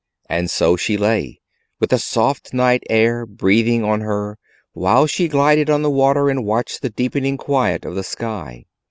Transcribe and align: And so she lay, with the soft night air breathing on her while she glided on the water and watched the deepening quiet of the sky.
And 0.27 0.49
so 0.49 0.75
she 0.75 0.97
lay, 0.97 1.41
with 1.79 1.91
the 1.91 1.99
soft 1.99 2.55
night 2.55 2.81
air 2.89 3.23
breathing 3.27 3.83
on 3.83 4.01
her 4.01 4.39
while 4.73 5.05
she 5.05 5.27
glided 5.27 5.69
on 5.69 5.83
the 5.83 5.91
water 5.91 6.27
and 6.27 6.43
watched 6.43 6.81
the 6.81 6.89
deepening 6.89 7.37
quiet 7.37 7.85
of 7.85 7.93
the 7.93 8.01
sky. 8.03 8.65